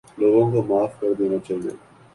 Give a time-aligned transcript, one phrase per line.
[0.19, 1.71] لوگوں کو معاف کر دینا چاہیے